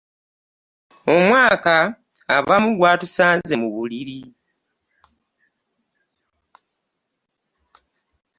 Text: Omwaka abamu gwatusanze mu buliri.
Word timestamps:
Omwaka 1.15 1.75
abamu 2.35 2.69
gwatusanze 2.77 3.53
mu 3.61 3.67
buliri. 3.75 4.19